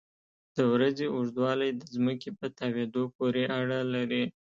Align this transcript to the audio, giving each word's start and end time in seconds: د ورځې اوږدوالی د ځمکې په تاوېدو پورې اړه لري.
د 0.55 0.57
ورځې 0.73 1.05
اوږدوالی 1.15 1.69
د 1.75 1.81
ځمکې 1.95 2.29
په 2.39 2.45
تاوېدو 2.57 3.03
پورې 3.17 3.43
اړه 3.59 3.79
لري. 3.93 4.23